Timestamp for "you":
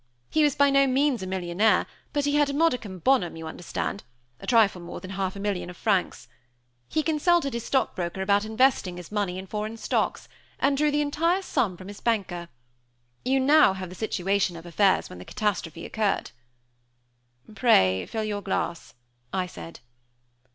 3.35-3.45, 13.23-13.39